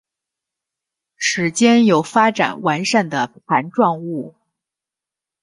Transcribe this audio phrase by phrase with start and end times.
[1.15, 4.33] 趾尖有发展完善的盘状物。